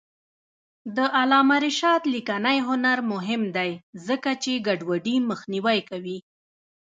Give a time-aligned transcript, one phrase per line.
[0.95, 3.71] د علامه رشاد لیکنی هنر مهم دی
[4.07, 6.17] ځکه چې ګډوډي مخنیوی کوي.